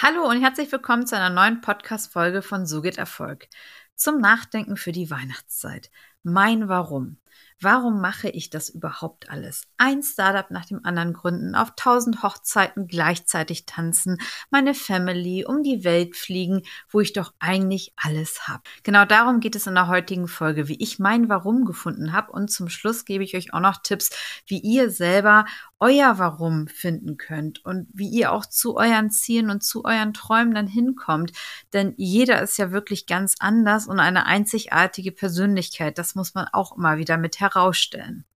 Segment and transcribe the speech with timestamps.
[0.00, 3.48] Hallo und herzlich willkommen zu einer neuen Podcast-Folge von So geht Erfolg.
[3.96, 5.90] Zum Nachdenken für die Weihnachtszeit.
[6.28, 7.16] Mein Warum.
[7.60, 9.62] Warum mache ich das überhaupt alles?
[9.78, 14.18] Ein Startup nach dem anderen gründen, auf tausend Hochzeiten gleichzeitig tanzen,
[14.50, 18.62] meine Family, um die Welt fliegen, wo ich doch eigentlich alles habe.
[18.84, 22.48] Genau darum geht es in der heutigen Folge, wie ich mein Warum gefunden habe und
[22.48, 24.10] zum Schluss gebe ich euch auch noch Tipps,
[24.46, 25.44] wie ihr selber
[25.80, 30.54] euer Warum finden könnt und wie ihr auch zu euren Zielen und zu euren Träumen
[30.54, 31.32] dann hinkommt.
[31.72, 35.98] Denn jeder ist ja wirklich ganz anders und eine einzigartige Persönlichkeit.
[35.98, 38.26] Das muss man auch immer wieder mit herausstellen.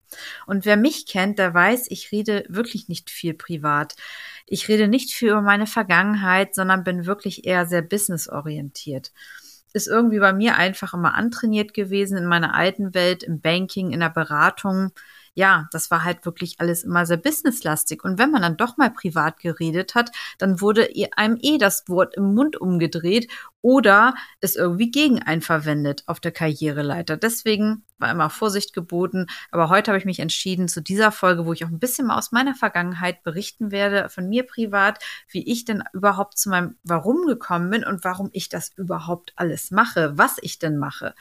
[0.47, 3.97] Und wer mich kennt, der weiß, ich rede wirklich nicht viel privat.
[4.47, 9.13] Ich rede nicht viel über meine Vergangenheit, sondern bin wirklich eher sehr businessorientiert
[9.75, 14.01] ist irgendwie bei mir einfach immer antrainiert gewesen in meiner alten Welt, im Banking, in
[14.01, 14.93] der Beratung
[15.35, 18.05] ja, das war halt wirklich alles immer sehr businesslastig.
[18.05, 22.17] Und wenn man dann doch mal privat geredet hat, dann wurde einem eh das Wort
[22.17, 23.29] im Mund umgedreht
[23.63, 27.17] oder es irgendwie gegen einen verwendet auf der Karriereleiter.
[27.17, 29.29] Deswegen war immer Vorsicht geboten.
[29.51, 32.19] Aber heute habe ich mich entschieden zu dieser Folge, wo ich auch ein bisschen mal
[32.19, 37.27] aus meiner Vergangenheit berichten werde, von mir privat, wie ich denn überhaupt zu meinem Warum
[37.27, 41.15] gekommen bin und warum ich das überhaupt alles mache, was ich denn mache.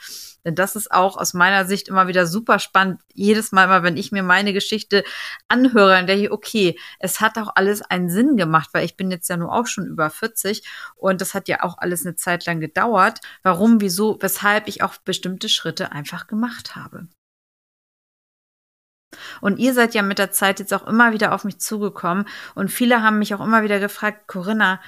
[0.44, 3.00] Denn das ist auch aus meiner Sicht immer wieder super spannend.
[3.14, 5.04] Jedes Mal, mal wenn ich mir meine Geschichte
[5.48, 9.10] anhöre, dann denke ich, okay, es hat auch alles einen Sinn gemacht, weil ich bin
[9.10, 12.31] jetzt ja nur auch schon über 40 und das hat ja auch alles eine Zeit
[12.32, 17.08] Zeit lang gedauert, warum, wieso, weshalb ich auch bestimmte Schritte einfach gemacht habe.
[19.42, 22.70] Und ihr seid ja mit der Zeit jetzt auch immer wieder auf mich zugekommen und
[22.70, 24.80] viele haben mich auch immer wieder gefragt, Corinna,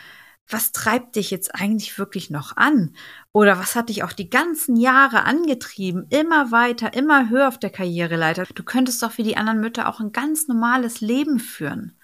[0.49, 2.95] was treibt dich jetzt eigentlich wirklich noch an?
[3.33, 7.71] Oder was hat dich auch die ganzen Jahre angetrieben, immer weiter, immer höher auf der
[7.71, 8.45] Karriereleiter?
[8.55, 11.99] Du könntest doch wie die anderen Mütter auch ein ganz normales Leben führen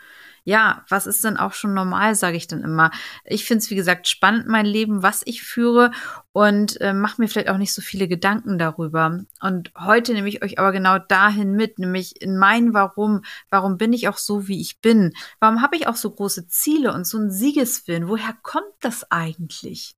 [0.45, 2.91] ja, was ist denn auch schon normal, sage ich dann immer.
[3.25, 5.91] Ich finde es, wie gesagt, spannend, mein Leben, was ich führe
[6.33, 9.21] und äh, mache mir vielleicht auch nicht so viele Gedanken darüber.
[9.41, 13.23] Und heute nehme ich euch aber genau dahin mit, nämlich in mein Warum.
[13.51, 15.13] Warum bin ich auch so, wie ich bin?
[15.41, 18.09] Warum habe ich auch so große Ziele und so einen Siegeswillen?
[18.09, 19.97] Woher kommt das eigentlich?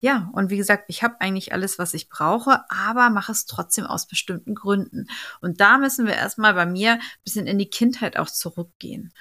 [0.00, 3.86] Ja, und wie gesagt, ich habe eigentlich alles, was ich brauche, aber mache es trotzdem
[3.86, 5.06] aus bestimmten Gründen.
[5.40, 9.14] Und da müssen wir erstmal bei mir ein bisschen in die Kindheit auch zurückgehen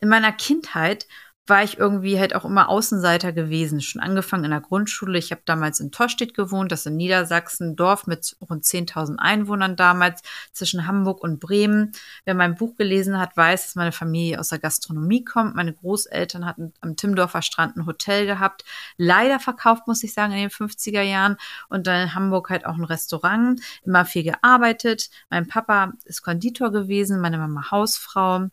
[0.00, 1.06] in meiner Kindheit
[1.48, 3.80] war ich irgendwie halt auch immer Außenseiter gewesen.
[3.80, 5.18] Schon angefangen in der Grundschule.
[5.18, 9.76] Ich habe damals in Torstedt gewohnt, das ist in Niedersachsen, Dorf mit rund 10.000 Einwohnern
[9.76, 10.22] damals,
[10.52, 11.92] zwischen Hamburg und Bremen.
[12.24, 15.54] Wer mein Buch gelesen hat, weiß, dass meine Familie aus der Gastronomie kommt.
[15.54, 18.64] Meine Großeltern hatten am Timmendorfer Strand ein Hotel gehabt.
[18.96, 21.36] Leider verkauft, muss ich sagen, in den 50er Jahren.
[21.68, 23.60] Und dann in Hamburg halt auch ein Restaurant.
[23.84, 25.08] Immer viel gearbeitet.
[25.30, 28.48] Mein Papa ist Konditor gewesen, meine Mama Hausfrau.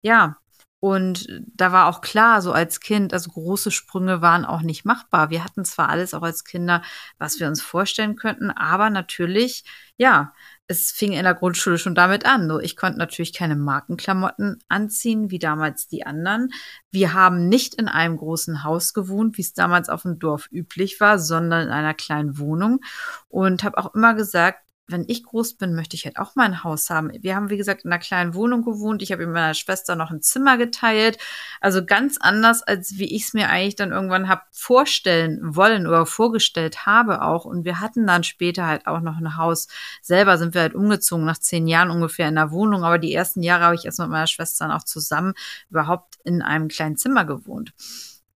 [0.00, 0.38] Ja,
[0.82, 5.30] und da war auch klar, so als Kind, also große Sprünge waren auch nicht machbar.
[5.30, 6.82] Wir hatten zwar alles auch als Kinder,
[7.18, 9.62] was wir uns vorstellen könnten, aber natürlich,
[9.96, 10.32] ja,
[10.66, 12.48] es fing in der Grundschule schon damit an.
[12.48, 16.48] So, ich konnte natürlich keine Markenklamotten anziehen, wie damals die anderen.
[16.90, 20.98] Wir haben nicht in einem großen Haus gewohnt, wie es damals auf dem Dorf üblich
[20.98, 22.80] war, sondern in einer kleinen Wohnung.
[23.28, 26.62] Und habe auch immer gesagt, wenn ich groß bin, möchte ich halt auch mal ein
[26.62, 27.10] Haus haben.
[27.20, 29.02] Wir haben, wie gesagt, in einer kleinen Wohnung gewohnt.
[29.02, 31.18] Ich habe mit meiner Schwester noch ein Zimmer geteilt.
[31.60, 36.06] Also ganz anders, als wie ich es mir eigentlich dann irgendwann habe vorstellen wollen oder
[36.06, 37.44] vorgestellt habe auch.
[37.44, 39.68] Und wir hatten dann später halt auch noch ein Haus.
[40.02, 42.84] Selber sind wir halt umgezogen, nach zehn Jahren ungefähr in der Wohnung.
[42.84, 45.34] Aber die ersten Jahre habe ich erst mit meiner Schwester dann auch zusammen
[45.70, 47.72] überhaupt in einem kleinen Zimmer gewohnt.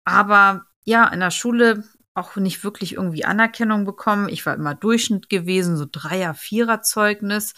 [0.05, 1.85] Aber ja, in der Schule
[2.15, 4.29] auch nicht wirklich irgendwie Anerkennung bekommen.
[4.29, 7.55] Ich war immer Durchschnitt gewesen, so Dreier-, Vierer-Zeugnis.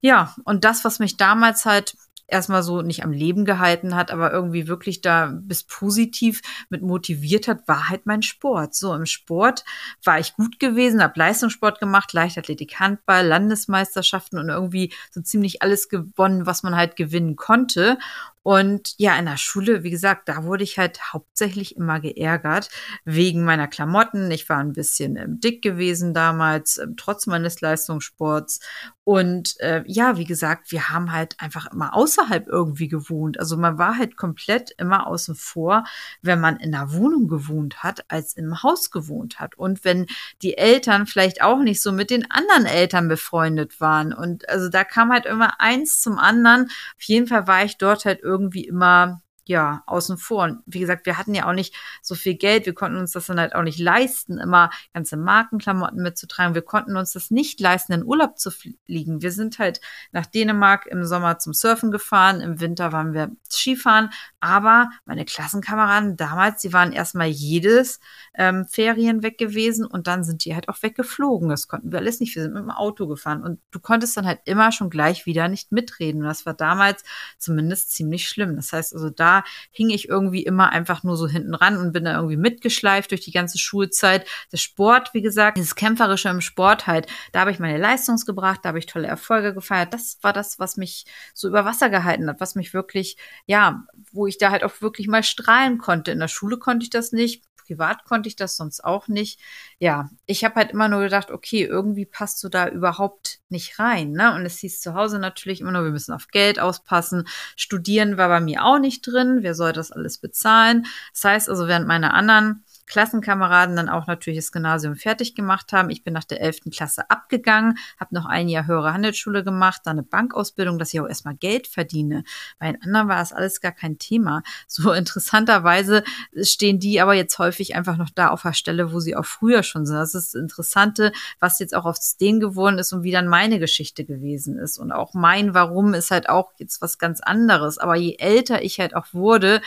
[0.00, 1.94] Ja, und das, was mich damals halt
[2.32, 7.46] erstmal so nicht am Leben gehalten hat, aber irgendwie wirklich da bis positiv mit motiviert
[7.46, 8.74] hat, war halt mein Sport.
[8.74, 9.64] So im Sport
[10.02, 15.88] war ich gut gewesen, habe Leistungssport gemacht, Leichtathletik, Handball, Landesmeisterschaften und irgendwie so ziemlich alles
[15.88, 17.98] gewonnen, was man halt gewinnen konnte.
[18.42, 22.70] Und ja, in der Schule, wie gesagt, da wurde ich halt hauptsächlich immer geärgert
[23.04, 24.30] wegen meiner Klamotten.
[24.30, 28.60] Ich war ein bisschen ähm, dick gewesen damals, ähm, trotz meines Leistungssports.
[29.04, 33.38] Und äh, ja, wie gesagt, wir haben halt einfach immer außerhalb irgendwie gewohnt.
[33.38, 35.84] Also man war halt komplett immer außen vor,
[36.20, 39.56] wenn man in der Wohnung gewohnt hat, als im Haus gewohnt hat.
[39.56, 40.06] Und wenn
[40.42, 44.12] die Eltern vielleicht auch nicht so mit den anderen Eltern befreundet waren.
[44.12, 46.66] Und also da kam halt immer eins zum anderen.
[46.66, 48.31] Auf jeden Fall war ich dort halt irgendwie
[48.64, 50.44] immer ja, außen vor.
[50.44, 52.66] Und wie gesagt, wir hatten ja auch nicht so viel Geld.
[52.66, 56.54] Wir konnten uns das dann halt auch nicht leisten, immer ganze Markenklamotten mitzutragen.
[56.54, 59.22] Wir konnten uns das nicht leisten, in Urlaub zu fliegen.
[59.22, 59.80] Wir sind halt
[60.12, 62.40] nach Dänemark im Sommer zum Surfen gefahren.
[62.40, 64.10] Im Winter waren wir Skifahren.
[64.38, 67.98] Aber meine Klassenkameraden damals, die waren erstmal jedes
[68.34, 71.48] ähm, Ferien weg gewesen und dann sind die halt auch weggeflogen.
[71.48, 72.34] Das konnten wir alles nicht.
[72.36, 75.48] Wir sind mit dem Auto gefahren und du konntest dann halt immer schon gleich wieder
[75.48, 76.22] nicht mitreden.
[76.22, 77.02] Und das war damals
[77.38, 78.56] zumindest ziemlich schlimm.
[78.56, 79.31] Das heißt also, da
[79.70, 83.22] hing ich irgendwie immer einfach nur so hinten ran und bin da irgendwie mitgeschleift durch
[83.22, 84.26] die ganze Schulzeit.
[84.52, 88.60] Der Sport, wie gesagt, dieses Kämpferische im Sport halt, da habe ich meine Leistungs gebracht,
[88.62, 89.94] da habe ich tolle Erfolge gefeiert.
[89.94, 94.26] Das war das, was mich so über Wasser gehalten hat, was mich wirklich, ja, wo
[94.26, 96.10] ich da halt auch wirklich mal strahlen konnte.
[96.10, 99.40] In der Schule konnte ich das nicht privat konnte ich das sonst auch nicht.
[99.78, 104.12] Ja, ich habe halt immer nur gedacht, okay, irgendwie passt du da überhaupt nicht rein.
[104.12, 104.34] Ne?
[104.34, 107.26] Und es hieß zu Hause natürlich immer nur, wir müssen auf Geld auspassen.
[107.56, 109.38] Studieren war bei mir auch nicht drin.
[109.42, 110.86] Wer soll das alles bezahlen?
[111.12, 115.90] Das heißt also, während meine anderen Klassenkameraden dann auch natürlich das Gymnasium fertig gemacht haben.
[115.90, 116.70] Ich bin nach der 11.
[116.70, 121.08] Klasse abgegangen, habe noch ein Jahr höhere Handelsschule gemacht, dann eine Bankausbildung, dass ich auch
[121.08, 122.24] erstmal Geld verdiene.
[122.58, 124.42] Bei den anderen war das alles gar kein Thema.
[124.72, 126.02] So interessanterweise
[126.40, 129.62] stehen die aber jetzt häufig einfach noch da auf der Stelle, wo sie auch früher
[129.62, 129.96] schon sind.
[129.96, 133.58] Das ist das Interessante, was jetzt auch aufs denen geworden ist und wie dann meine
[133.58, 134.78] Geschichte gewesen ist.
[134.78, 137.76] Und auch mein Warum ist halt auch jetzt was ganz anderes.
[137.76, 139.60] Aber je älter ich halt auch wurde,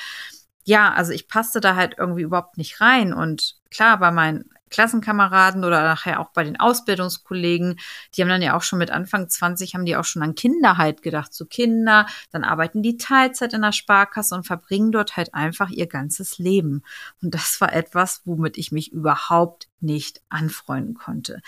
[0.65, 3.13] ja, also ich passte da halt irgendwie überhaupt nicht rein.
[3.13, 7.79] Und klar, bei meinen Klassenkameraden oder nachher auch bei den Ausbildungskollegen,
[8.13, 10.77] die haben dann ja auch schon mit Anfang 20 haben die auch schon an Kinder
[10.77, 15.33] halt gedacht, so Kinder, dann arbeiten die Teilzeit in der Sparkasse und verbringen dort halt
[15.33, 16.83] einfach ihr ganzes Leben.
[17.21, 21.41] Und das war etwas, womit ich mich überhaupt nicht anfreunden konnte.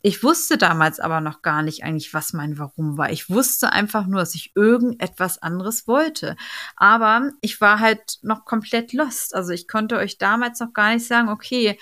[0.00, 3.10] Ich wusste damals aber noch gar nicht eigentlich, was mein Warum war.
[3.10, 6.36] Ich wusste einfach nur, dass ich irgendetwas anderes wollte.
[6.76, 9.34] Aber ich war halt noch komplett lost.
[9.34, 11.78] Also ich konnte euch damals noch gar nicht sagen, okay,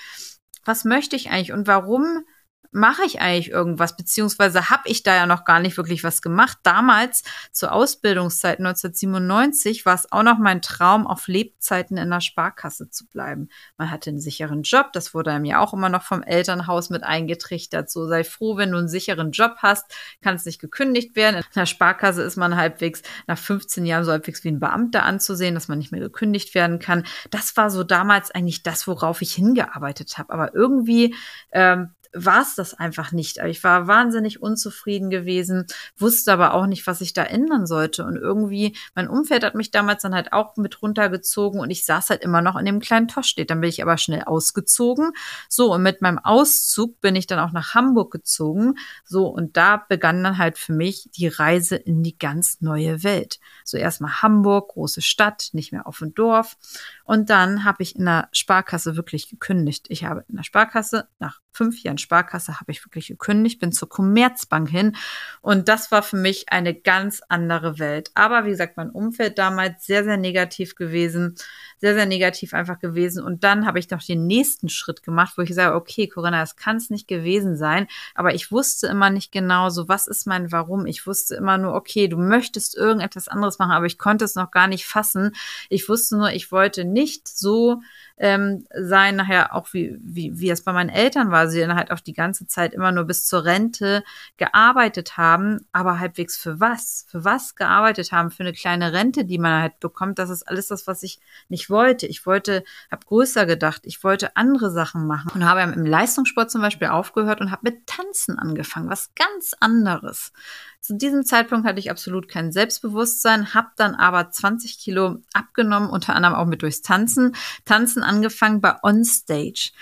[0.71, 2.25] was möchte ich eigentlich und warum
[2.73, 6.59] mache ich eigentlich irgendwas, beziehungsweise habe ich da ja noch gar nicht wirklich was gemacht.
[6.63, 12.91] Damals zur Ausbildungszeit 1997 war es auch noch mein Traum, auf Lebzeiten in der Sparkasse
[12.91, 13.49] zu bleiben.
[13.77, 17.03] Man hatte einen sicheren Job, das wurde einem ja auch immer noch vom Elternhaus mit
[17.03, 17.91] eingetrichtert.
[17.91, 21.37] So sei froh, wenn du einen sicheren Job hast, kannst nicht gekündigt werden.
[21.37, 25.55] In der Sparkasse ist man halbwegs nach 15 Jahren so halbwegs wie ein Beamter anzusehen,
[25.55, 27.05] dass man nicht mehr gekündigt werden kann.
[27.31, 30.33] Das war so damals eigentlich das, worauf ich hingearbeitet habe.
[30.33, 31.15] Aber irgendwie
[31.53, 33.39] ähm, war es das einfach nicht.
[33.39, 35.67] Ich war wahnsinnig unzufrieden gewesen,
[35.97, 38.05] wusste aber auch nicht, was ich da ändern sollte.
[38.05, 42.11] Und irgendwie, mein Umfeld hat mich damals dann halt auch mit runtergezogen und ich saß
[42.11, 43.51] halt immer noch in dem kleinen Toschstedt.
[43.51, 45.13] Dann bin ich aber schnell ausgezogen.
[45.49, 48.75] So, und mit meinem Auszug bin ich dann auch nach Hamburg gezogen.
[49.05, 53.39] So, und da begann dann halt für mich die Reise in die ganz neue Welt.
[53.65, 56.57] So erstmal Hamburg, große Stadt, nicht mehr auf dem Dorf.
[57.05, 59.87] Und dann habe ich in der Sparkasse wirklich gekündigt.
[59.89, 63.89] Ich habe in der Sparkasse nach fünf Jahren Sparkasse habe ich wirklich gekündigt, bin zur
[63.89, 64.97] Commerzbank hin
[65.41, 68.11] und das war für mich eine ganz andere Welt.
[68.15, 71.35] Aber wie gesagt, mein Umfeld damals sehr, sehr negativ gewesen,
[71.79, 75.43] sehr, sehr negativ einfach gewesen und dann habe ich noch den nächsten Schritt gemacht, wo
[75.43, 79.33] ich sage, okay, Corinna, das kann es nicht gewesen sein, aber ich wusste immer nicht
[79.33, 80.87] genau so, was ist mein Warum.
[80.87, 84.51] Ich wusste immer nur, okay, du möchtest irgendetwas anderes machen, aber ich konnte es noch
[84.51, 85.33] gar nicht fassen.
[85.69, 87.83] Ich wusste nur, ich wollte nicht so
[88.21, 91.91] ähm, sein, nachher auch wie, wie, wie es bei meinen Eltern war, sie dann halt
[91.91, 94.05] auch die ganze Zeit immer nur bis zur Rente
[94.37, 97.07] gearbeitet haben, aber halbwegs für was?
[97.09, 98.31] Für was gearbeitet haben?
[98.31, 100.19] Für eine kleine Rente, die man halt bekommt.
[100.19, 101.19] Das ist alles das, was ich
[101.49, 102.07] nicht wollte.
[102.07, 106.61] Ich wollte, habe größer gedacht, ich wollte andere Sachen machen und habe im Leistungssport zum
[106.61, 110.33] Beispiel aufgehört und habe mit Tanzen angefangen, was ganz anderes.
[110.81, 116.17] Zu diesem Zeitpunkt hatte ich absolut kein Selbstbewusstsein, habe dann aber 20 Kilo abgenommen, unter
[116.17, 117.37] anderem auch mit durchs Tanzen.
[117.67, 119.73] Tanzen angefangen bei Onstage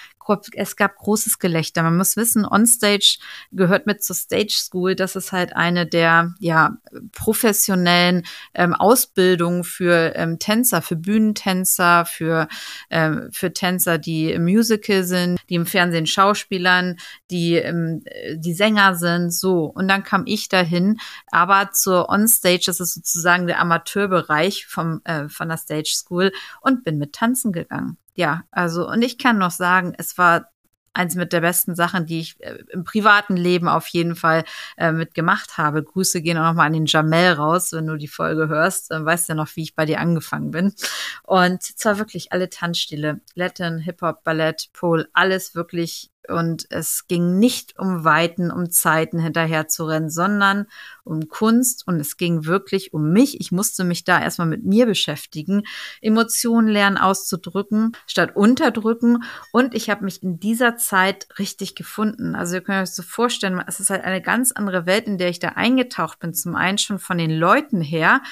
[0.52, 1.82] es gab großes Gelächter.
[1.82, 3.18] Man muss wissen, Onstage
[3.52, 4.94] gehört mit zur Stage School.
[4.94, 6.76] Das ist halt eine der ja
[7.12, 12.49] professionellen ähm, Ausbildungen für ähm, Tänzer, für Bühnentänzer, für
[12.90, 16.97] ähm, für Tänzer, die im Musical sind, die im Fernsehen Schauspielern,
[17.30, 18.02] die ähm,
[18.35, 19.32] die Sänger sind.
[19.32, 20.99] So und dann kam ich dahin,
[21.30, 22.64] aber zur Onstage.
[22.66, 27.52] Das ist sozusagen der Amateurbereich vom äh, von der Stage School und bin mit Tanzen
[27.52, 30.51] gegangen ja, also, und ich kann noch sagen, es war
[30.93, 34.43] eins mit der besten Sachen, die ich äh, im privaten Leben auf jeden Fall
[34.77, 35.85] äh, mitgemacht habe.
[35.85, 38.91] Grüße gehen auch nochmal an den Jamel raus, wenn du die Folge hörst.
[38.91, 40.75] Dann weißt du ja noch, wie ich bei dir angefangen bin.
[41.23, 43.21] Und zwar wirklich alle Tanzstile.
[43.37, 49.68] Latin, Hip-Hop, Ballett, Pole, alles wirklich und es ging nicht um Weiten, um Zeiten hinterher
[49.68, 50.66] zu rennen, sondern
[51.04, 53.40] um Kunst und es ging wirklich um mich.
[53.40, 55.62] Ich musste mich da erstmal mit mir beschäftigen,
[56.00, 62.35] Emotionen lernen auszudrücken, statt unterdrücken und ich habe mich in dieser Zeit richtig gefunden.
[62.35, 65.28] Also ihr könnt euch so vorstellen, es ist halt eine ganz andere Welt, in der
[65.28, 66.35] ich da eingetaucht bin.
[66.35, 68.23] Zum einen schon von den Leuten her,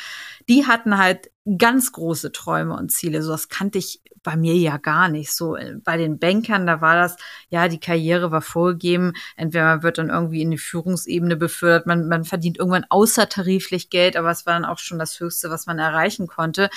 [0.48, 3.22] die hatten halt ganz große Träume und Ziele.
[3.22, 5.32] So das kannte ich bei mir ja gar nicht.
[5.32, 7.16] So äh, bei den Bankern, da war das,
[7.48, 9.12] ja, die Karriere war vorgegeben.
[9.36, 14.16] Entweder man wird dann irgendwie in die Führungsebene befördert, man, man verdient irgendwann außertariflich Geld,
[14.16, 16.70] aber es war dann auch schon das Höchste, was man erreichen konnte.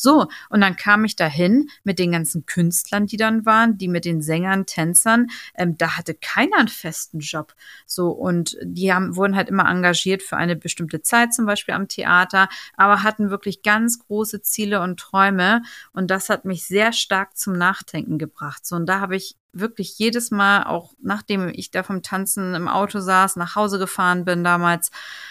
[0.00, 4.04] So, und dann kam ich dahin mit den ganzen Künstlern, die dann waren, die mit
[4.04, 5.28] den Sängern, Tänzern.
[5.54, 7.54] Ähm, da hatte keiner einen festen Job.
[7.86, 11.88] So, und die haben, wurden halt immer engagiert für eine bestimmte Zeit, zum Beispiel am
[11.88, 15.62] Theater, aber hatten wirklich ganz große Ziele und Träume.
[15.92, 18.66] Und das hat mich sehr stark zum Nachdenken gebracht.
[18.66, 22.68] So, und da habe ich wirklich jedes Mal, auch nachdem ich da vom Tanzen im
[22.68, 24.90] Auto saß, nach Hause gefahren bin damals,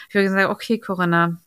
[0.10, 1.38] ich habe gesagt, okay, Corinna,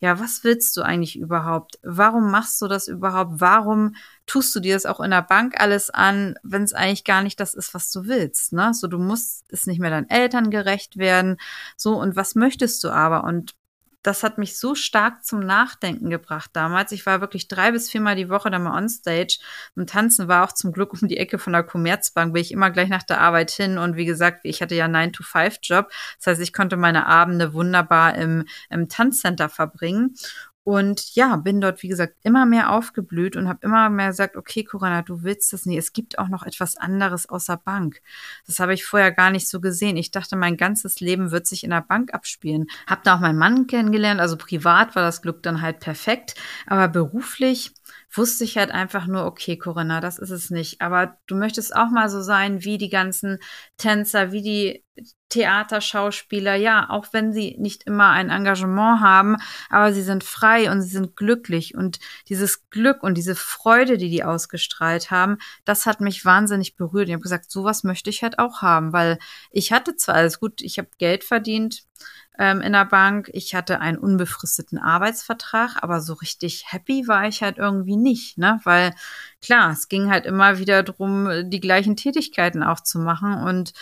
[0.00, 1.78] ja, was willst du eigentlich überhaupt?
[1.82, 3.32] Warum machst du das überhaupt?
[3.40, 3.94] Warum
[4.26, 7.38] tust du dir das auch in der Bank alles an, wenn es eigentlich gar nicht
[7.38, 8.54] das ist, was du willst?
[8.54, 8.72] Ne?
[8.72, 11.36] So, du musst es nicht mehr deinen Eltern gerecht werden.
[11.76, 13.24] So, und was möchtest du aber?
[13.24, 13.54] Und
[14.02, 16.92] das hat mich so stark zum Nachdenken gebracht damals.
[16.92, 19.38] Ich war wirklich drei bis viermal die Woche dann mal onstage.
[19.76, 22.70] Und Tanzen war auch zum Glück um die Ecke von der Commerzbank, bin ich immer
[22.70, 23.76] gleich nach der Arbeit hin.
[23.78, 25.90] Und wie gesagt, ich hatte ja 9-to-5-Job.
[26.16, 30.14] Das heißt, ich konnte meine Abende wunderbar im, im Tanzcenter verbringen.
[30.62, 34.62] Und ja, bin dort, wie gesagt, immer mehr aufgeblüht und habe immer mehr gesagt, okay,
[34.62, 35.78] Corinna, du willst das nicht.
[35.78, 38.02] Es gibt auch noch etwas anderes außer Bank.
[38.46, 39.96] Das habe ich vorher gar nicht so gesehen.
[39.96, 42.66] Ich dachte, mein ganzes Leben wird sich in der Bank abspielen.
[42.86, 44.20] Hab da auch meinen Mann kennengelernt.
[44.20, 46.34] Also privat war das Glück dann halt perfekt.
[46.66, 47.72] Aber beruflich
[48.12, 50.80] wusste ich halt einfach nur, okay, Corinna, das ist es nicht.
[50.80, 53.38] Aber du möchtest auch mal so sein wie die ganzen
[53.76, 54.84] Tänzer, wie die
[55.28, 59.36] Theaterschauspieler, ja, auch wenn sie nicht immer ein Engagement haben,
[59.70, 64.10] aber sie sind frei und sie sind glücklich und dieses Glück und diese Freude, die
[64.10, 67.08] die ausgestrahlt haben, das hat mich wahnsinnig berührt.
[67.08, 69.18] Ich habe gesagt, sowas möchte ich halt auch haben, weil
[69.52, 71.84] ich hatte zwar alles gut, ich habe Geld verdient,
[72.40, 73.30] ähm, in der Bank.
[73.34, 78.60] Ich hatte einen unbefristeten Arbeitsvertrag, aber so richtig happy war ich halt irgendwie nicht, ne?
[78.64, 78.94] Weil
[79.42, 83.74] klar, es ging halt immer wieder drum, die gleichen Tätigkeiten auch zu machen und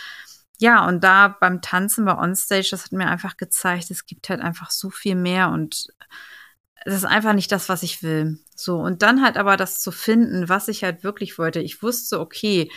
[0.61, 4.41] ja, und da beim Tanzen bei Onstage, das hat mir einfach gezeigt, es gibt halt
[4.41, 5.89] einfach so viel mehr und
[6.85, 8.41] es ist einfach nicht das, was ich will.
[8.57, 11.61] So, und dann halt aber das zu finden, was ich halt wirklich wollte.
[11.61, 12.71] Ich wusste, okay,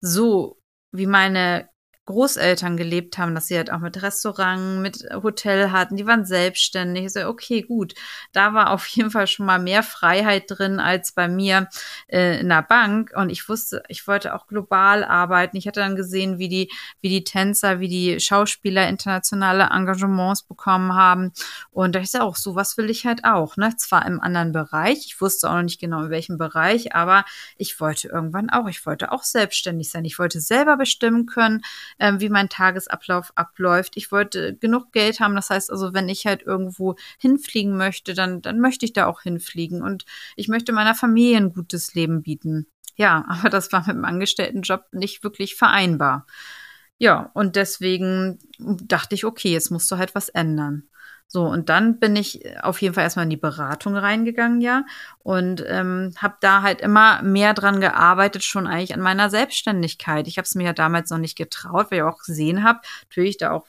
[0.00, 0.58] so
[0.90, 1.68] wie meine
[2.08, 7.04] Großeltern gelebt haben, dass sie halt auch mit Restaurant, mit Hotel hatten, die waren selbstständig.
[7.04, 7.92] Ich so, okay, gut.
[8.32, 11.68] Da war auf jeden Fall schon mal mehr Freiheit drin als bei mir
[12.06, 13.12] äh, in der Bank.
[13.14, 15.58] Und ich wusste, ich wollte auch global arbeiten.
[15.58, 16.70] Ich hatte dann gesehen, wie die,
[17.02, 21.32] wie die Tänzer, wie die Schauspieler internationale Engagements bekommen haben.
[21.70, 23.76] Und da ist ja auch, so was will ich halt auch, ne?
[23.76, 25.04] Zwar im anderen Bereich.
[25.04, 27.26] Ich wusste auch noch nicht genau in welchem Bereich, aber
[27.58, 30.06] ich wollte irgendwann auch, ich wollte auch selbstständig sein.
[30.06, 31.60] Ich wollte selber bestimmen können,
[31.98, 33.96] ähm, wie mein Tagesablauf abläuft.
[33.96, 35.34] Ich wollte genug Geld haben.
[35.34, 39.22] Das heißt also, wenn ich halt irgendwo hinfliegen möchte, dann, dann möchte ich da auch
[39.22, 39.82] hinfliegen.
[39.82, 40.04] Und
[40.36, 42.66] ich möchte meiner Familie ein gutes Leben bieten.
[42.96, 46.26] Ja, aber das war mit dem Angestelltenjob nicht wirklich vereinbar.
[46.98, 50.87] Ja, und deswegen dachte ich, okay, jetzt musst du halt was ändern.
[51.30, 54.86] So, und dann bin ich auf jeden Fall erstmal in die Beratung reingegangen, ja,
[55.18, 60.26] und ähm, habe da halt immer mehr dran gearbeitet, schon eigentlich an meiner Selbstständigkeit.
[60.26, 63.36] Ich habe es mir ja damals noch nicht getraut, weil ich auch gesehen habe, natürlich
[63.36, 63.66] da auch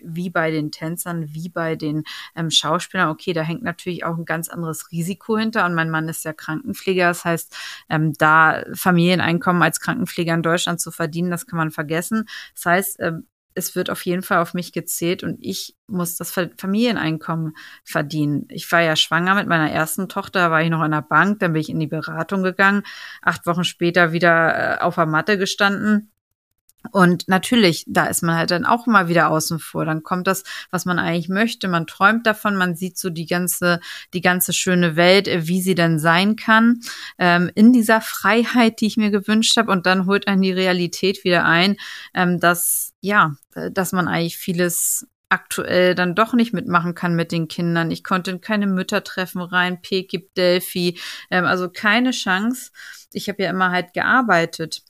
[0.00, 2.04] wie bei den Tänzern, wie bei den
[2.36, 6.10] ähm, Schauspielern, okay, da hängt natürlich auch ein ganz anderes Risiko hinter und mein Mann
[6.10, 7.56] ist ja Krankenpfleger, das heißt,
[7.88, 12.28] ähm, da Familieneinkommen als Krankenpfleger in Deutschland zu verdienen, das kann man vergessen.
[12.54, 13.26] Das heißt, ähm,
[13.58, 18.46] es wird auf jeden Fall auf mich gezählt und ich muss das Familieneinkommen verdienen.
[18.50, 21.52] Ich war ja schwanger mit meiner ersten Tochter, war ich noch in der Bank, dann
[21.52, 22.82] bin ich in die Beratung gegangen,
[23.20, 26.10] acht Wochen später wieder äh, auf der Matte gestanden
[26.92, 29.84] und natürlich, da ist man halt dann auch mal wieder außen vor.
[29.84, 31.68] Dann kommt das, was man eigentlich möchte.
[31.68, 33.80] Man träumt davon, man sieht so die ganze,
[34.14, 36.80] die ganze schöne Welt, äh, wie sie denn sein kann,
[37.18, 39.72] ähm, in dieser Freiheit, die ich mir gewünscht habe.
[39.72, 41.76] Und dann holt einen die Realität wieder ein,
[42.14, 47.32] ähm, dass, ja, äh, dass man eigentlich vieles aktuell dann doch nicht mitmachen kann mit
[47.32, 47.90] den Kindern.
[47.90, 50.98] Ich konnte keine Müttertreffen rein, Pekip, Delphi,
[51.30, 52.70] ähm, also keine Chance.
[53.12, 54.82] Ich habe ja immer halt gearbeitet.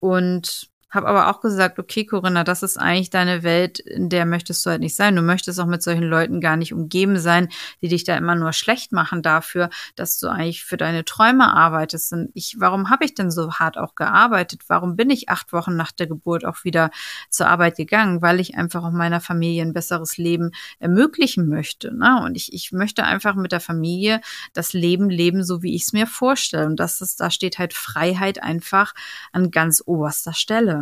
[0.00, 4.64] Und Habe aber auch gesagt, okay, Corinna, das ist eigentlich deine Welt, in der möchtest
[4.64, 5.16] du halt nicht sein.
[5.16, 7.48] Du möchtest auch mit solchen Leuten gar nicht umgeben sein,
[7.82, 12.12] die dich da immer nur schlecht machen dafür, dass du eigentlich für deine Träume arbeitest.
[12.12, 14.62] Und ich, warum habe ich denn so hart auch gearbeitet?
[14.68, 16.90] Warum bin ich acht Wochen nach der Geburt auch wieder
[17.30, 18.22] zur Arbeit gegangen?
[18.22, 21.92] Weil ich einfach auch meiner Familie ein besseres Leben ermöglichen möchte.
[21.92, 22.22] Ne?
[22.22, 24.20] Und ich, ich möchte einfach mit der Familie
[24.52, 26.66] das Leben leben, so wie ich es mir vorstelle.
[26.66, 28.94] Und das ist, da steht halt Freiheit einfach
[29.32, 30.75] an ganz oberster Stelle.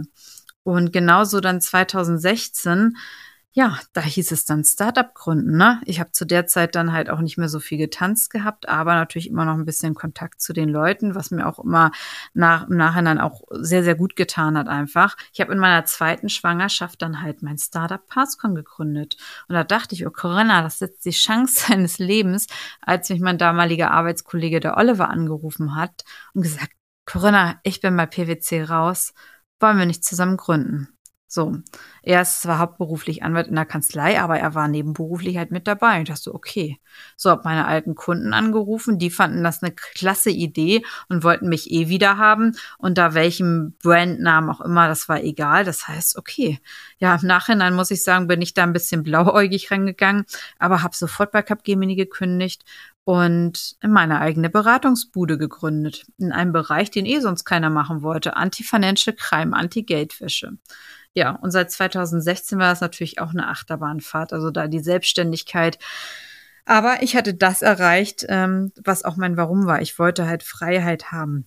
[0.62, 2.96] Und genauso dann 2016,
[3.56, 5.56] ja, da hieß es dann Startup gründen.
[5.56, 5.80] Ne?
[5.84, 8.94] Ich habe zu der Zeit dann halt auch nicht mehr so viel getanzt gehabt, aber
[8.94, 11.92] natürlich immer noch ein bisschen Kontakt zu den Leuten, was mir auch immer
[12.32, 15.16] nach, im Nachhinein auch sehr, sehr gut getan hat einfach.
[15.32, 19.18] Ich habe in meiner zweiten Schwangerschaft dann halt mein Startup Passcon gegründet.
[19.46, 22.48] Und da dachte ich, oh Corinna, das ist jetzt die Chance seines Lebens,
[22.80, 26.72] als mich mein damaliger Arbeitskollege, der Oliver, angerufen hat und gesagt,
[27.06, 29.12] Corinna, ich bin bei PwC raus
[29.60, 30.93] wollen wir nicht zusammen gründen.
[31.34, 31.56] So,
[32.04, 35.96] er ist zwar hauptberuflich Anwalt in der Kanzlei, aber er war nebenberuflich halt mit dabei.
[35.96, 36.78] Und ich dachte, okay.
[37.16, 41.72] So, hab meine alten Kunden angerufen, die fanden das eine klasse Idee und wollten mich
[41.72, 42.56] eh wieder haben.
[42.78, 45.64] Unter welchem Brandnamen auch immer, das war egal.
[45.64, 46.60] Das heißt, okay.
[46.98, 50.26] Ja, im Nachhinein muss ich sagen, bin ich da ein bisschen blauäugig reingegangen,
[50.60, 52.64] aber habe sofort bei Capgemini gekündigt
[53.04, 56.06] und meine eigene Beratungsbude gegründet.
[56.18, 58.36] In einem Bereich, den eh sonst keiner machen wollte.
[58.36, 60.58] Anti-Financial Crime, Anti-Geldwäsche.
[61.14, 65.78] Ja, und seit 2016 war das natürlich auch eine Achterbahnfahrt, also da die Selbstständigkeit.
[66.64, 69.80] Aber ich hatte das erreicht, ähm, was auch mein Warum war.
[69.80, 71.46] Ich wollte halt Freiheit haben.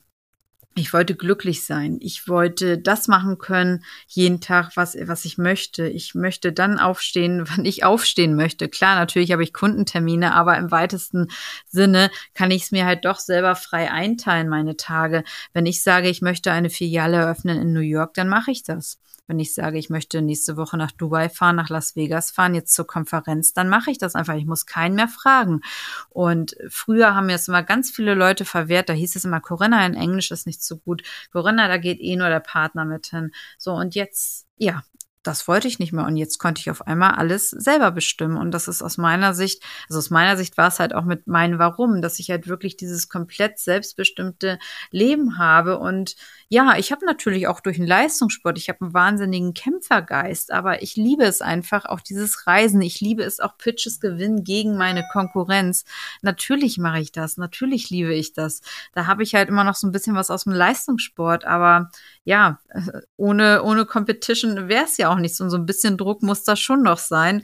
[0.77, 1.97] Ich wollte glücklich sein.
[2.01, 5.87] Ich wollte das machen können, jeden Tag, was, was ich möchte.
[5.87, 8.69] Ich möchte dann aufstehen, wann ich aufstehen möchte.
[8.69, 11.27] Klar, natürlich habe ich Kundentermine, aber im weitesten
[11.67, 15.23] Sinne kann ich es mir halt doch selber frei einteilen, meine Tage.
[15.51, 18.99] Wenn ich sage, ich möchte eine Filiale eröffnen in New York, dann mache ich das.
[19.27, 22.73] Wenn ich sage, ich möchte nächste Woche nach Dubai fahren, nach Las Vegas fahren, jetzt
[22.73, 24.35] zur Konferenz, dann mache ich das einfach.
[24.35, 25.61] Ich muss keinen mehr fragen.
[26.09, 28.89] Und früher haben mir das immer ganz viele Leute verwehrt.
[28.89, 31.03] Da hieß es immer, Corinna in Englisch ist nicht so gut.
[31.31, 33.31] Corinna, da geht eh nur der Partner mit hin.
[33.57, 34.83] So, und jetzt, ja,
[35.27, 38.51] das wollte ich nicht mehr und jetzt konnte ich auf einmal alles selber bestimmen und
[38.51, 41.59] das ist aus meiner Sicht, also aus meiner Sicht war es halt auch mit meinem
[41.59, 44.57] Warum, dass ich halt wirklich dieses komplett selbstbestimmte
[44.89, 46.15] Leben habe und
[46.49, 50.95] ja, ich habe natürlich auch durch den Leistungssport, ich habe einen wahnsinnigen Kämpfergeist, aber ich
[50.95, 52.81] liebe es einfach, auch dieses Reisen.
[52.81, 55.83] Ich liebe es auch Pitches gewinnen gegen meine Konkurrenz.
[56.21, 58.61] Natürlich mache ich das, natürlich liebe ich das.
[58.93, 61.89] Da habe ich halt immer noch so ein bisschen was aus dem Leistungssport, aber
[62.23, 66.23] ja, äh, ohne, ohne Competition wäre es ja auch nichts und so ein bisschen Druck
[66.23, 67.43] muss da schon noch sein.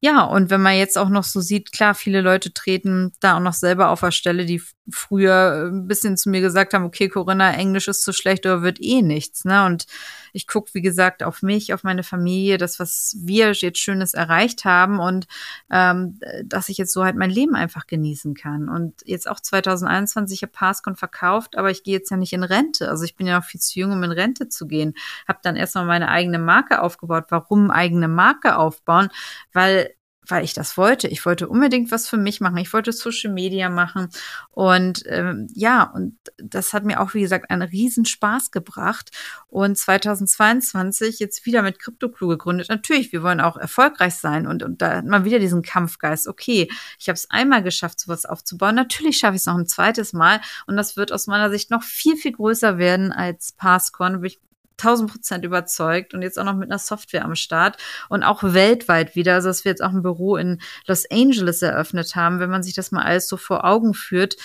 [0.00, 3.40] Ja, und wenn man jetzt auch noch so sieht, klar, viele Leute treten da auch
[3.40, 7.52] noch selber auf der Stelle, die früher ein bisschen zu mir gesagt haben, okay, Corinna,
[7.54, 9.44] Englisch ist zu schlecht oder wird eh nichts.
[9.44, 9.66] Ne?
[9.66, 9.86] Und
[10.32, 14.64] ich gucke, wie gesagt, auf mich, auf meine Familie, das, was wir jetzt Schönes erreicht
[14.64, 15.26] haben und
[15.70, 18.68] ähm, dass ich jetzt so halt mein Leben einfach genießen kann.
[18.68, 22.42] Und jetzt auch 2021, ich habe Passcon verkauft, aber ich gehe jetzt ja nicht in
[22.42, 22.88] Rente.
[22.88, 24.94] Also ich bin ja noch viel zu jung, um in Rente zu gehen.
[25.26, 27.26] Habe dann erstmal meine eigene Marke aufgebaut.
[27.28, 29.08] Warum eigene Marke aufbauen?
[29.52, 29.90] Weil
[30.28, 31.08] weil ich das wollte.
[31.08, 32.58] Ich wollte unbedingt was für mich machen.
[32.58, 34.08] Ich wollte Social Media machen.
[34.50, 39.10] Und ähm, ja, und das hat mir auch, wie gesagt, einen Riesenspaß gebracht.
[39.48, 42.68] Und 2022 jetzt wieder mit CryptoClue gegründet.
[42.68, 44.46] Natürlich, wir wollen auch erfolgreich sein.
[44.46, 46.28] Und, und da hat man wieder diesen Kampfgeist.
[46.28, 48.74] Okay, ich habe es einmal geschafft, sowas aufzubauen.
[48.74, 50.40] Natürlich schaffe ich es noch ein zweites Mal.
[50.66, 54.20] Und das wird aus meiner Sicht noch viel, viel größer werden als Passcorn.
[54.20, 54.40] Bin ich
[54.78, 57.76] 1000 Prozent überzeugt und jetzt auch noch mit einer Software am Start
[58.08, 62.16] und auch weltweit wieder, also dass wir jetzt auch ein Büro in Los Angeles eröffnet
[62.16, 64.36] haben, wenn man sich das mal alles so vor Augen führt.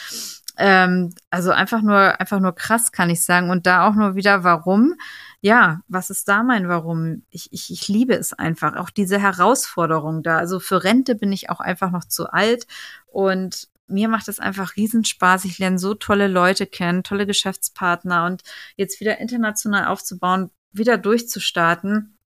[0.57, 3.49] Ähm, also einfach nur, einfach nur krass, kann ich sagen.
[3.49, 4.95] Und da auch nur wieder, warum?
[5.41, 7.23] Ja, was ist da mein Warum?
[7.29, 8.75] Ich, ich, ich liebe es einfach.
[8.75, 10.37] Auch diese Herausforderung da.
[10.37, 12.67] Also für Rente bin ich auch einfach noch zu alt.
[13.07, 15.45] Und mir macht es einfach Riesenspaß.
[15.45, 18.41] Ich lerne so tolle Leute kennen, tolle Geschäftspartner und
[18.75, 22.17] jetzt wieder international aufzubauen, wieder durchzustarten.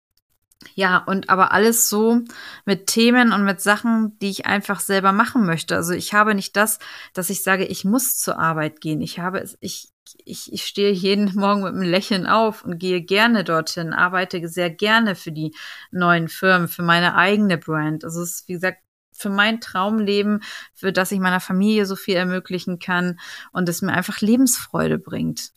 [0.75, 2.21] Ja, und aber alles so
[2.65, 5.75] mit Themen und mit Sachen, die ich einfach selber machen möchte.
[5.75, 6.79] Also ich habe nicht das,
[7.13, 9.01] dass ich sage, ich muss zur Arbeit gehen.
[9.01, 9.89] Ich habe es, ich,
[10.25, 14.69] ich, ich stehe jeden Morgen mit einem Lächeln auf und gehe gerne dorthin, arbeite sehr
[14.71, 15.53] gerne für die
[15.91, 18.03] neuen Firmen, für meine eigene Brand.
[18.03, 18.79] Also es ist, wie gesagt,
[19.17, 23.19] für mein Traumleben, für das ich meiner Familie so viel ermöglichen kann
[23.51, 25.51] und es mir einfach Lebensfreude bringt.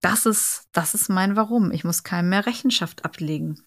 [0.00, 1.70] Das ist, das ist mein Warum.
[1.70, 3.64] Ich muss keinem mehr Rechenschaft ablegen.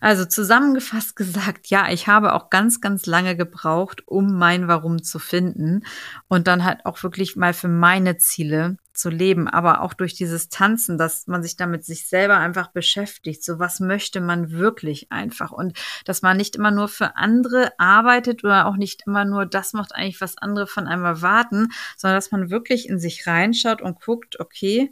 [0.00, 5.18] Also zusammengefasst gesagt, ja, ich habe auch ganz, ganz lange gebraucht, um mein Warum zu
[5.18, 5.84] finden
[6.28, 10.48] und dann halt auch wirklich mal für meine Ziele zu leben, aber auch durch dieses
[10.48, 13.44] Tanzen, dass man sich damit sich selber einfach beschäftigt.
[13.44, 18.44] So was möchte man wirklich einfach und dass man nicht immer nur für andere arbeitet
[18.44, 22.32] oder auch nicht immer nur das macht eigentlich, was andere von einem erwarten, sondern dass
[22.32, 24.90] man wirklich in sich reinschaut und guckt, okay,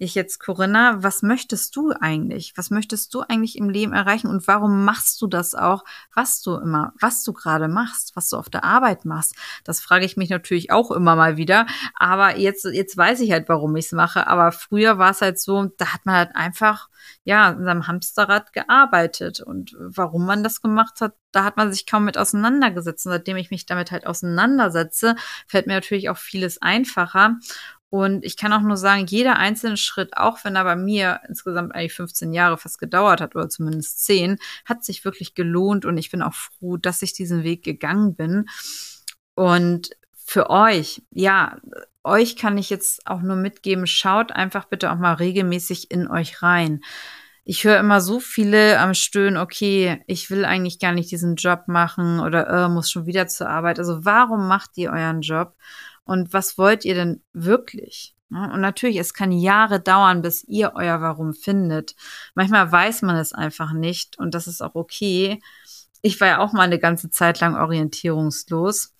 [0.00, 2.54] ich jetzt, Corinna, was möchtest du eigentlich?
[2.56, 5.84] Was möchtest du eigentlich im Leben erreichen und warum machst du das auch,
[6.14, 9.34] was du immer, was du gerade machst, was du auf der Arbeit machst?
[9.62, 11.66] Das frage ich mich natürlich auch immer mal wieder.
[11.94, 14.26] Aber jetzt, jetzt weiß ich halt, warum ich es mache.
[14.26, 16.88] Aber früher war es halt so, da hat man halt einfach,
[17.24, 19.40] ja, in seinem Hamsterrad gearbeitet.
[19.40, 23.04] Und warum man das gemacht hat, da hat man sich kaum mit auseinandergesetzt.
[23.04, 25.14] Und seitdem ich mich damit halt auseinandersetze,
[25.46, 27.36] fällt mir natürlich auch vieles einfacher.
[27.90, 31.74] Und ich kann auch nur sagen, jeder einzelne Schritt, auch wenn er bei mir insgesamt
[31.74, 36.10] eigentlich 15 Jahre fast gedauert hat oder zumindest 10, hat sich wirklich gelohnt und ich
[36.10, 38.46] bin auch froh, dass ich diesen Weg gegangen bin.
[39.34, 41.56] Und für euch, ja,
[42.04, 46.42] euch kann ich jetzt auch nur mitgeben, schaut einfach bitte auch mal regelmäßig in euch
[46.42, 46.82] rein.
[47.44, 51.64] Ich höre immer so viele am Stöhnen, okay, ich will eigentlich gar nicht diesen Job
[51.66, 53.80] machen oder äh, muss schon wieder zur Arbeit.
[53.80, 55.56] Also warum macht ihr euren Job?
[56.04, 58.14] Und was wollt ihr denn wirklich?
[58.30, 61.96] Und natürlich, es kann Jahre dauern, bis ihr euer Warum findet.
[62.34, 65.40] Manchmal weiß man es einfach nicht und das ist auch okay.
[66.00, 68.94] Ich war ja auch mal eine ganze Zeit lang orientierungslos.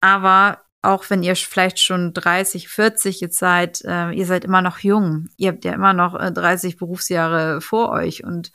[0.00, 4.78] Aber auch wenn ihr vielleicht schon 30, 40 jetzt seid, äh, ihr seid immer noch
[4.78, 5.28] jung.
[5.36, 8.52] Ihr habt ja immer noch äh, 30 Berufsjahre vor euch und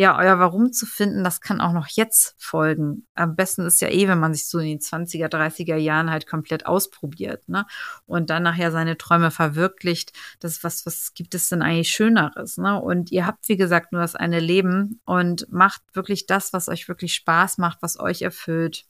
[0.00, 3.08] ja, euer Warum zu finden, das kann auch noch jetzt folgen.
[3.16, 6.28] Am besten ist ja eh, wenn man sich so in den 20er, 30er Jahren halt
[6.28, 7.66] komplett ausprobiert, ne?
[8.06, 10.12] Und dann nachher seine Träume verwirklicht.
[10.38, 12.80] Das was, was gibt es denn eigentlich Schöneres, ne?
[12.80, 16.86] Und ihr habt, wie gesagt, nur das eine Leben und macht wirklich das, was euch
[16.86, 18.84] wirklich Spaß macht, was euch erfüllt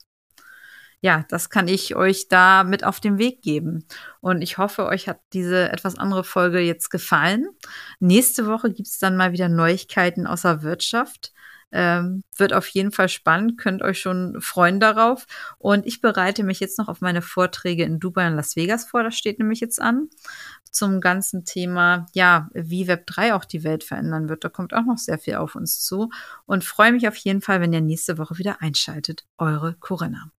[1.01, 3.85] ja, das kann ich euch da mit auf den Weg geben.
[4.19, 7.47] Und ich hoffe, euch hat diese etwas andere Folge jetzt gefallen.
[7.99, 11.31] Nächste Woche gibt's dann mal wieder Neuigkeiten aus der Wirtschaft.
[11.71, 15.25] Ähm, wird auf jeden Fall spannend, könnt euch schon freuen darauf.
[15.57, 19.03] Und ich bereite mich jetzt noch auf meine Vorträge in Dubai und Las Vegas vor,
[19.03, 20.09] das steht nämlich jetzt an.
[20.71, 24.43] Zum ganzen Thema, ja, wie Web 3 auch die Welt verändern wird.
[24.43, 26.09] Da kommt auch noch sehr viel auf uns zu.
[26.45, 29.25] Und freue mich auf jeden Fall, wenn ihr nächste Woche wieder einschaltet.
[29.37, 30.31] Eure Corinna.